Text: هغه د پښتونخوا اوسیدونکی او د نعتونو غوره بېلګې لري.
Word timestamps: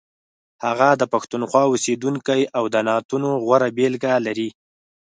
هغه 0.65 0.89
د 1.01 1.03
پښتونخوا 1.13 1.63
اوسیدونکی 1.71 2.41
او 2.57 2.63
د 2.73 2.75
نعتونو 2.87 3.29
غوره 3.45 3.69
بېلګې 3.77 4.15
لري. 4.25 4.49